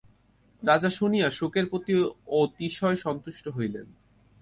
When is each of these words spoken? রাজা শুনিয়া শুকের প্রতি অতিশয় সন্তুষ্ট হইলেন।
রাজা 0.63 0.89
শুনিয়া 0.89 1.27
শুকের 1.29 1.65
প্রতি 1.69 1.93
অতিশয় 2.35 2.95
সন্তুষ্ট 2.95 3.45
হইলেন। 3.47 3.87